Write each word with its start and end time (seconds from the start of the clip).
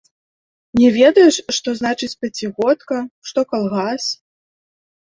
Не 0.79 0.87
ведаеш, 0.97 1.35
што 1.57 1.67
значыць 1.81 2.11
пяцігодка, 2.25 2.95
што 3.29 3.39
калгас? 3.55 4.11